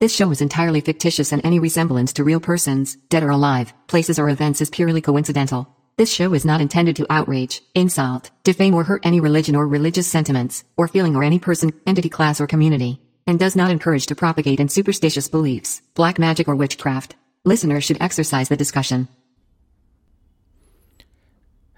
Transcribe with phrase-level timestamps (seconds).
[0.00, 4.18] This show is entirely fictitious and any resemblance to real persons, dead or alive, places
[4.18, 5.68] or events is purely coincidental.
[5.96, 10.06] This show is not intended to outrage, insult, defame or hurt any religion or religious
[10.06, 14.14] sentiments, or feeling or any person, entity class or community, and does not encourage to
[14.14, 17.14] propagate in superstitious beliefs, black magic or witchcraft.
[17.44, 19.08] Listeners should exercise the discussion.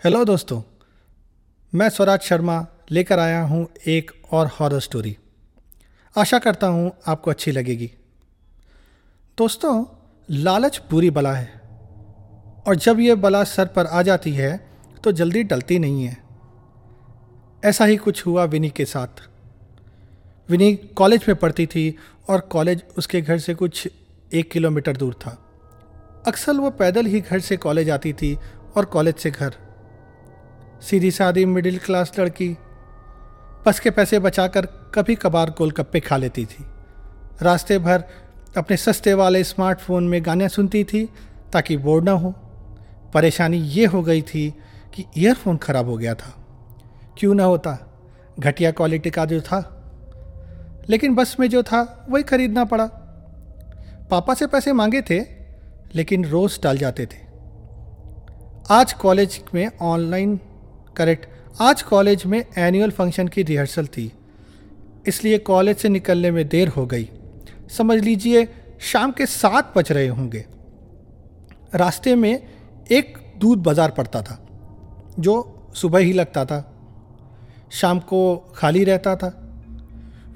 [0.05, 0.61] Hello दोस्तों
[1.75, 5.17] मैं स्वराज शर्मा लेकर आया हूं एक और horror story
[6.17, 7.91] आशा करता हूं आपको अच्छी लगेगी
[9.42, 9.86] दोस्तों,
[10.30, 11.62] लालच बुरी बला है।
[12.68, 14.68] और जब यह बला सर पर आ जाती है
[15.04, 16.18] तो जल्दी टलती नहीं है।
[17.66, 19.24] ऐसा ही कुछ हुआ विनी के साथ।
[20.50, 21.98] विनी कॉलेज में पढ़ती थी,
[22.30, 23.88] और कॉलेज उसके घर से कुछ
[24.34, 25.38] एक किलोमीटर दूर था।
[26.28, 28.38] अक्सर वो पैदल ही घर से कॉलेज आती थी,
[28.78, 29.56] और कॉलेज से घर।
[30.82, 32.56] सीधी सादी मिडिल क्लास लड़की,
[33.66, 36.66] बस के पैसे बचाकर कभी कभार गोलगप्पे खा लेती थी।
[37.42, 38.04] रास्ते भर
[38.58, 41.10] अपने सस्ते वाले स्मार्टफ़ोन में गाने सुनती थी
[41.54, 42.32] ताकि बोर ना हो।
[43.14, 44.54] परेशानी ये हो गई थी
[44.94, 46.46] कि ईयरफोन ख़राब हो गया था।
[47.18, 48.02] क्यों ना होता?
[48.40, 49.78] घटिया क्वालिटी का जो था।
[50.90, 52.86] लेकिन बस में जो था, वही खरीदना पड़ा।
[54.12, 55.20] पापा से पैसे मांगे थे,
[55.96, 57.20] लेकिन रोज़ डाल जाते थे।
[58.70, 60.40] आज कॉलेज में ऑनलाइन
[60.98, 61.28] करेक्ट
[61.62, 64.12] आज कॉलेज में एनुअल फ़ंक्शन की रिहर्सल थी।
[65.08, 67.10] इसलिए कॉलेज से निकलने में देर हो गई।
[67.72, 68.48] समझ लीजिए,
[68.82, 70.46] शाम के सात बज रहे होंगे।
[71.76, 72.32] रास्ते में
[72.92, 74.38] एक दूध बाज़ार पड़ता था,
[75.20, 76.68] जो सुबह ही लगता था।
[77.72, 79.28] शाम को खाली रहता था।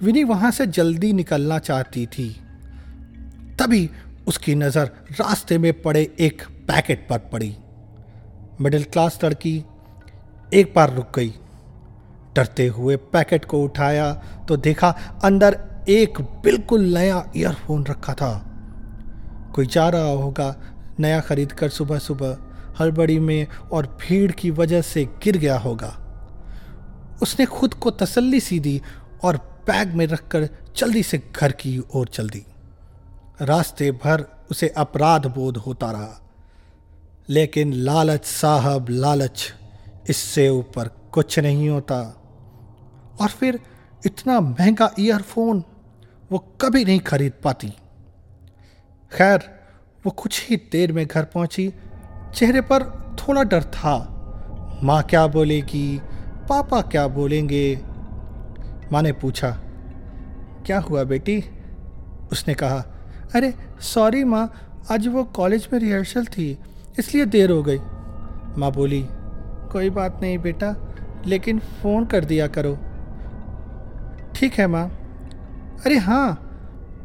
[0.03, 2.30] विनी वहाँ से जल्दी निकलना चाहती थी।
[3.59, 3.89] तभी
[4.28, 7.56] उसकी नज़र रास्ते में पड़े एक पैकेट पर पड़ी।
[8.61, 9.63] मिडिल क्लास लड़की
[10.53, 11.33] एक बार रुक गई।
[12.36, 14.11] डरते हुए पैकेट को उठाया
[14.47, 14.89] तो देखा
[15.23, 15.58] अंदर
[15.89, 18.52] एक बिल्कुल नया ईयरफोन रखा था।
[19.55, 20.55] कोई जा रहा होगा,
[21.00, 22.38] नया खरीद कर सुबह सुबह
[22.80, 26.01] हड़बड़ी में और भीड़ की वजह से गिर गया होगा।
[27.22, 28.81] उसने खुद को तसल्ली सी दी
[29.23, 32.46] और बैग में रखकर जल्दी से घर की ओर चल दी।
[33.41, 36.29] रास्ते भर उसे अपराध बोध होता रहा।
[37.29, 39.53] लेकिन लालच साहब, लालच,
[40.09, 42.22] इससे ऊपर कुछ नहीं होता।
[43.22, 43.59] और फिर
[44.06, 45.63] इतना महँगा ईयरफोन
[46.31, 47.68] वो कभी नहीं खरीद पाती।
[49.12, 49.40] खैर,
[50.06, 51.74] वो कुछ ही देर में घर पहुँची।
[52.36, 52.84] चेहरे पर
[53.19, 54.12] थोड़ा डर था।
[54.84, 56.02] माँ क्या बोलेगी?
[56.50, 57.80] पापा क्या बोलेंगे?
[58.91, 59.50] माँ ने पूछा,
[60.66, 61.44] क्या हुआ बेटी?
[62.31, 62.84] उसने कहा,
[63.35, 64.53] अरे, सॉरी माँ,
[64.91, 66.58] आज वो कॉलेज में रिहर्सल थी,
[67.00, 67.78] इसलिए देर हो गई।
[68.58, 69.06] माँ बोली,
[69.72, 70.75] कोई बात नहीं बेटा,
[71.25, 72.78] लेकिन फ़ोन कर दिया करो।
[74.35, 75.04] ठीक है माँ।
[75.75, 76.41] अरे हाँ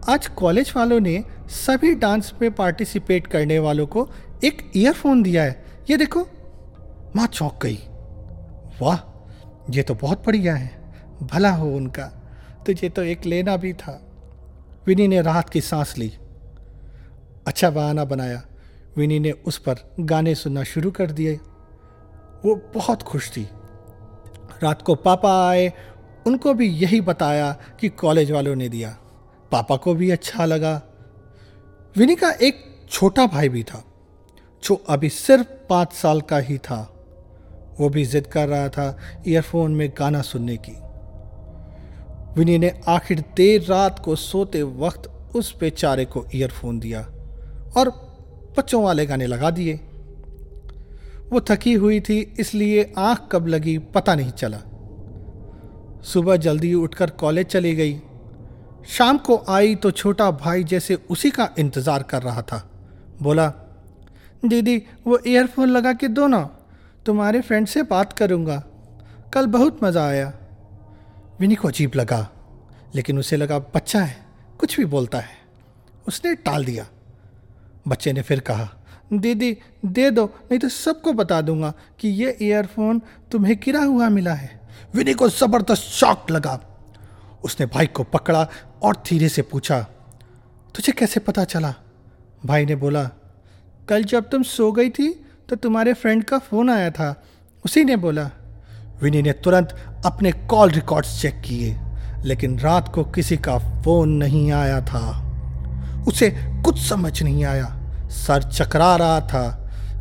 [0.09, 4.09] आज कॉलेज वालों ने सभी डांस में पार्टिसिपेट करने वालों को
[4.45, 6.27] एक ईयरफोन दिया है। ये देखो,
[7.17, 7.79] माँ चौंक गई।
[8.83, 8.99] वाह,
[9.71, 12.07] ये तो बहुत बढ़िया है, भला हो उनका।
[12.67, 14.07] तुझे तो एक लेना भी था।
[14.87, 16.13] विनी ने राहत की सांस ली।
[17.47, 18.43] अच्छा बहाना बनाया।
[18.97, 21.41] विनी ने उस पर गाने सुनना शुरू कर दिए।
[22.45, 23.49] वो बहुत खुश थी।
[24.63, 25.73] रात को पापा आए
[26.27, 28.97] उनको भी यही बताया कि कॉलेज वालों ने दिया।
[29.53, 30.81] पापा को भी अच्छा लगा।
[31.97, 33.85] विनी का एक छोटा भाई भी था,
[34.63, 36.81] जो अभी सिर्फ़ पाँच साल का ही था।
[37.81, 38.99] वो भी जिद कर रहा था
[39.29, 40.77] ईयरफोन में गाना सुनने की।
[42.37, 47.01] विनी ने आखिर देर रात को सोते वक्त उस बेचारे को ईयरफोन दिया
[47.77, 47.89] और
[48.59, 49.81] बच्चों वाले गाने लगा दिए।
[51.31, 54.63] वो थकी हुई थी, इसलिए आँख कब लगी पता नहीं चला।
[56.05, 58.01] सुबह जल्दी उठकर कॉलेज चली गई।
[58.89, 62.67] शाम को आई तो छोटा भाई जैसे उसी का इंतज़ार कर रहा था।
[63.23, 63.49] बोला,
[64.43, 66.43] दीदी, वो ईयरफोन लगा के दो ना,
[67.07, 68.63] तुम्हारे फ्रेंड से बात करूँगा।
[69.35, 70.33] कल बहुत मज़ा आया।
[71.41, 72.29] विनी को अजीब लगा,
[72.95, 74.17] लेकिन उसे लगा, बच्चा है,
[74.61, 75.39] कुछ भी बोलता है।
[76.09, 76.87] उसने टाल दिया।
[77.89, 78.69] बच्चे ने फिर कहा,
[79.13, 83.01] दीदी, दे दो, नहीं तो सबको बता दूँगा कि ये ईयरफोन
[83.33, 84.60] तुम्हें गिरा हुआ मिला है।
[84.95, 86.59] विनी को ज़बरदस्त शॉक लगा।
[87.45, 88.47] उसने भाई को पकड़ा
[88.83, 89.81] और धीरे से पूछा,
[90.75, 91.75] तुझे कैसे पता चला?
[92.47, 93.03] भाई ने बोला,
[93.89, 95.09] कल जब तुम सो गई थी
[95.49, 97.15] तो तुम्हारे फ्रेंड का फ़ोन आया था।
[97.65, 98.31] उसी ने बोला।
[99.03, 99.75] विनी ने तुरंत
[100.07, 101.77] अपने कॉल रिकॉर्ड्स चेक किए,
[102.25, 105.03] लेकिन रात को किसी का फ़ोन नहीं आया था।
[106.09, 106.31] उसे
[106.65, 107.67] कुछ समझ नहीं आया।
[108.11, 109.49] सर चकरा रहा था।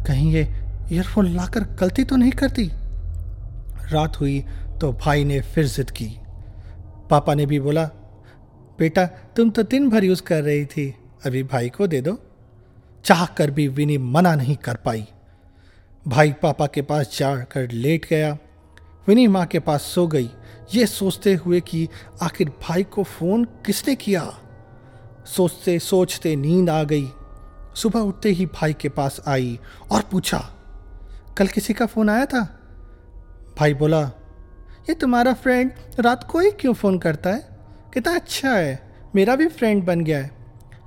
[0.07, 0.43] कहीं ये
[0.91, 2.69] ईयरफोन लाकर गलती तो नहीं करती?
[3.85, 4.39] रात हुई
[4.81, 6.19] तो भाई ने फिर जिद की।
[7.09, 7.85] पापा ने भी बोला,
[8.79, 10.95] बेटा, तुम तो दिन भर यूज़ कर रही थी,
[11.25, 12.17] अभी भाई को दे दो।
[13.05, 15.07] चाह कर भी विनी मना नहीं कर पाई।
[16.07, 18.37] भाई पापा के पास जाकर लेट गया।
[19.07, 20.29] विनी माँ के पास सो गई।
[20.73, 21.87] ये सोचते हुए कि
[22.21, 24.39] आखिर भाई को फ़ोन किसने किया?
[25.25, 27.09] सोचते सोचते नींद आ गई।
[27.75, 29.59] सुबह उठते ही भाई के पास आई
[29.91, 30.39] और पूछा,
[31.37, 32.43] कल किसी का फ़ोन आया था?
[33.59, 34.11] भाई बोला
[34.89, 37.47] ये तुम्हारा फ्रेंड रात को ही क्यों फ़ोन करता है?
[37.93, 38.79] कितना अच्छा है,
[39.15, 40.31] मेरा भी फ्रेंड बन गया है।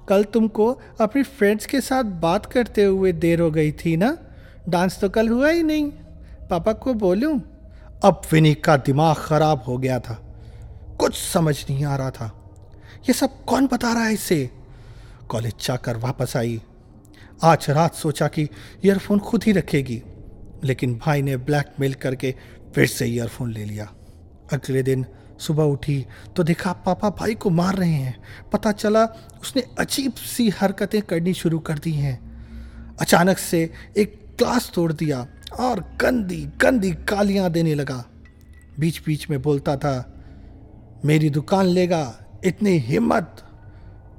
[0.09, 0.67] कल तुमको
[1.01, 4.17] अपनी फ्रेंड्स के साथ बात करते हुए देर हो गई थी ना?
[4.69, 5.91] डांस तो कल हुआ ही नहीं।
[6.51, 7.41] पापा को बोलूँ,
[8.05, 10.15] अब विनी का दिमाग खराब हो गया था।
[10.99, 12.27] कुछ समझ नहीं आ रहा था।
[13.09, 14.51] ये सब कौन बता रहा है इसे?
[15.29, 16.61] कॉलेज जाकर वापस आई।
[17.45, 18.49] आज रात सोचा कि
[18.85, 20.03] ईयरफोन खुद ही रखेगी,
[20.65, 22.35] लेकिन भाई ने ब्लैकमेल करके
[22.75, 23.93] फिर से ईयरफोन ले लिया।
[24.53, 25.05] अगले दिन
[25.39, 28.23] सुबह उठी तो देखा पापा भाई को मार रहे हैं।
[28.53, 29.05] पता चला
[29.43, 32.17] उसने अजीब सी हरकतें करनी शुरू कर दी हैं।
[33.01, 35.27] अचानक से एक ग्लास तोड़ दिया
[35.61, 38.05] और गंदी गंदी गालियाँ देने लगा।
[38.79, 39.95] बीच बीच में बोलता था,
[41.05, 43.43] मेरी दुकान लेगा, इतनी हिम्मत।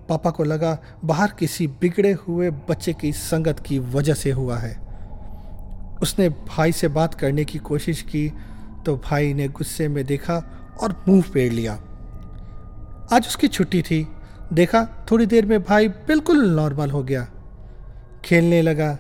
[0.09, 4.82] पापा को लगा बाहर किसी बिगड़े हुए बच्चे की संगत की वजह से हुआ है।
[6.01, 8.33] उसने भाई से बात करने की कोशिश की
[8.85, 10.35] तो भाई ने गुस्से में देखा
[10.81, 11.73] और मुँह फेर लिया।
[13.11, 14.07] आज उसकी छुट्टी थी।
[14.53, 17.27] देखा, थोड़ी देर में भाई बिल्कुल नॉर्मल हो गया।
[18.25, 18.97] खेलने लगा,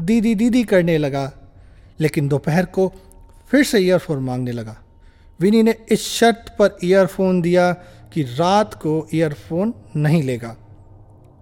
[0.00, 1.32] दीदी दीदी करने लगा,
[2.00, 2.92] लेकिन दोपहर को
[3.48, 4.76] फिर से ईयरफोन मांगने लगा।
[5.40, 7.72] विनी ने इस शर्त पर ईयरफोन दिया
[8.12, 10.56] कि रात को ईयरफोन नहीं लेगा।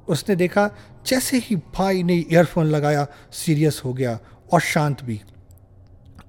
[0.08, 0.70] उसने देखा,
[1.06, 4.18] जैसे ही भाई ने ईयरफोन लगाया सीरियस हो गया
[4.52, 5.20] और शांत भी।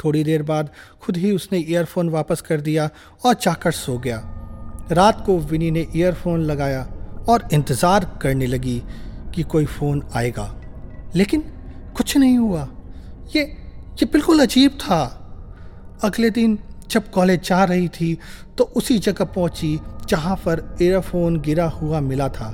[0.04, 0.70] थोड़ी देर बाद
[1.02, 2.90] खुद ही उसने ईयरफोन वापस कर दिया
[3.26, 4.18] और जाकर सो गया।
[4.92, 6.82] रात को विनी ने ईयरफोन लगाया
[7.30, 8.82] और इंतज़ार करने लगी
[9.36, 10.54] कि कोई फ़ोन आएगा।
[11.16, 11.42] लेकिन
[11.98, 12.68] कुछ नहीं हुआ।
[13.36, 15.02] ये ये बिल्कुल अजीब था।
[16.04, 16.58] अगले दिन
[16.90, 18.18] जब कॉलेज जा रही थी
[18.58, 19.80] तो उसी जगह पहुँची
[20.10, 22.54] जहाँ पर ईयरफोन गिरा हुआ मिला था।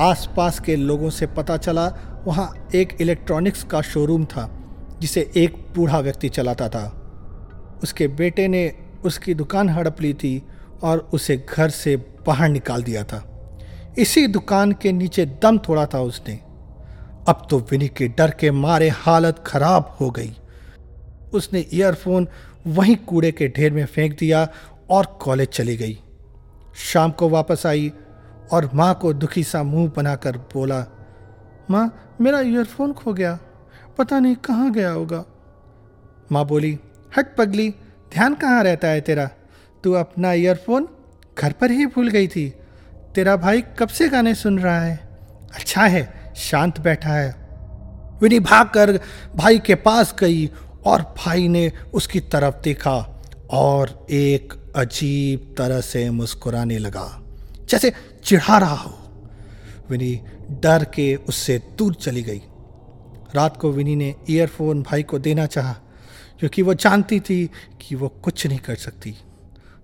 [0.00, 1.86] आसपास के लोगों से पता चला
[2.26, 4.48] वहाँ एक इलेक्ट्रॉनिक्स का शोरूम था।
[5.00, 6.84] जिसे एक बूढ़ा व्यक्ति चलाता था।
[7.82, 8.72] उसके बेटे ने
[9.04, 10.42] उसकी दुकान हड़प ली थी
[10.82, 13.24] और उसे घर से बाहर निकाल दिया था।
[13.98, 16.34] इसी दुकान के नीचे दम तोड़ा था उसने।
[17.28, 20.36] अब तो विनी के डर के मारे हालत खराब हो गई।
[21.32, 22.28] उसने ईयरफोन
[22.66, 24.48] वहीं कूड़े के ढेर में फेंक दिया
[24.90, 25.98] और कॉलेज चली गई।
[26.76, 27.92] शाम को वापस आई
[28.52, 30.84] और माँ को दुखी सा मुँह बनाकर बोला,
[31.70, 33.38] माँ, मेरा ईयरफोन खो गया।
[34.00, 35.24] पता नहीं कहाँ गया होगा।
[36.32, 36.78] माँ बोली,
[37.16, 37.68] हट पगली,
[38.12, 39.28] ध्यान कहाँ रहता है तेरा?
[39.84, 40.88] तू अपना ईयरफोन
[41.38, 42.48] घर पर ही भूल गई थी।
[43.14, 44.96] तेरा भाई कब से गाने सुन रहा है?
[45.54, 47.30] अच्छा है, शांत बैठा है।
[48.22, 49.00] विनी भाग कर
[49.36, 50.50] भाई के पास गई
[50.86, 52.96] और भाई ने उसकी तरफ़ देखा
[53.50, 57.06] और एक अजीब तरह से मुस्कुराने लगा,
[57.68, 57.92] जैसे
[58.24, 58.98] चिढ़ा रहा हो।
[59.90, 60.20] विनी
[60.62, 62.42] डर के उससे दूर चली गई।
[63.34, 65.72] रात को विनी ने ईयरफोन भाई को देना चाहा,
[66.38, 67.46] क्योंकि वो जानती थी
[67.80, 69.14] कि वो कुछ नहीं कर सकती।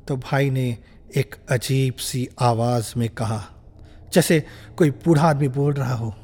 [0.09, 0.67] तो भाई ने
[1.17, 3.43] एक अजीब सी आवाज़ में कहा,
[4.13, 4.43] जैसे
[4.79, 6.15] कोई बूढ़ा आदमी बोल रहा हो,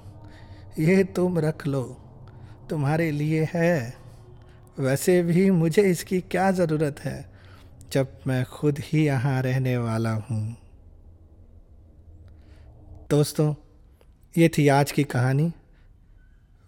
[0.78, 1.82] ये तुम रख लो,
[2.70, 3.94] तुम्हारे लिए है।
[4.78, 7.30] वैसे भी मुझे इसकी क्या ज़रूरत है,
[7.92, 10.56] जब मैं खुद ही यहाँ रहने वाला हूँ?
[13.10, 13.54] दोस्तों,
[14.34, 15.52] ये थी आज की कहानी।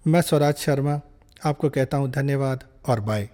[0.07, 1.01] मैं स्वराज शर्मा
[1.47, 3.29] आपको कहता हूँ धन्यवाद और बाय